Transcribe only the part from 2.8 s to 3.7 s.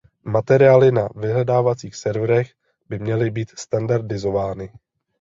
by měly být